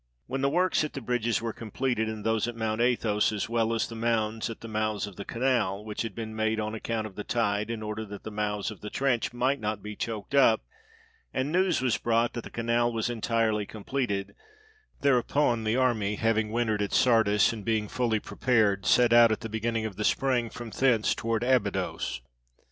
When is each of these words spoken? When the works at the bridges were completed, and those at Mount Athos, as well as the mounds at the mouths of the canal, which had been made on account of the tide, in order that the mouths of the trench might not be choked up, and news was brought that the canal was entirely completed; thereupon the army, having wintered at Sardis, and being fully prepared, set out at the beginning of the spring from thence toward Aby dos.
When 0.25 0.41
the 0.41 0.49
works 0.49 0.83
at 0.83 0.93
the 0.93 0.99
bridges 0.99 1.43
were 1.43 1.53
completed, 1.53 2.09
and 2.09 2.25
those 2.25 2.47
at 2.47 2.55
Mount 2.55 2.81
Athos, 2.81 3.31
as 3.31 3.47
well 3.47 3.71
as 3.71 3.85
the 3.87 3.93
mounds 3.93 4.49
at 4.49 4.61
the 4.61 4.67
mouths 4.67 5.05
of 5.05 5.15
the 5.15 5.23
canal, 5.23 5.85
which 5.85 6.01
had 6.01 6.15
been 6.15 6.35
made 6.35 6.59
on 6.59 6.73
account 6.73 7.05
of 7.05 7.13
the 7.13 7.23
tide, 7.23 7.69
in 7.69 7.83
order 7.83 8.03
that 8.05 8.23
the 8.23 8.31
mouths 8.31 8.71
of 8.71 8.81
the 8.81 8.89
trench 8.89 9.31
might 9.31 9.59
not 9.59 9.83
be 9.83 9.95
choked 9.95 10.33
up, 10.33 10.63
and 11.35 11.51
news 11.51 11.83
was 11.83 11.99
brought 11.99 12.33
that 12.33 12.43
the 12.43 12.49
canal 12.49 12.91
was 12.91 13.11
entirely 13.11 13.67
completed; 13.67 14.33
thereupon 15.01 15.65
the 15.65 15.75
army, 15.77 16.15
having 16.15 16.49
wintered 16.51 16.81
at 16.81 16.93
Sardis, 16.93 17.53
and 17.53 17.63
being 17.63 17.87
fully 17.87 18.19
prepared, 18.19 18.87
set 18.87 19.13
out 19.13 19.31
at 19.31 19.41
the 19.41 19.49
beginning 19.49 19.85
of 19.85 19.97
the 19.97 20.03
spring 20.03 20.49
from 20.49 20.71
thence 20.71 21.13
toward 21.13 21.43
Aby 21.43 21.69
dos. 21.69 22.21